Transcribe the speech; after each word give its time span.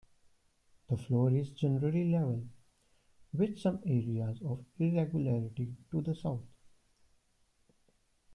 The 0.89 0.97
floor 0.97 1.29
is 1.29 1.51
generally 1.51 2.09
level, 2.11 2.47
with 3.33 3.59
some 3.59 3.81
areas 3.85 4.41
of 4.41 4.65
irregularity 4.79 5.75
to 5.91 6.01
the 6.01 6.15
south. 6.15 6.41